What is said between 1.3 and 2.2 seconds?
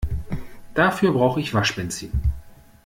ich Waschbenzin.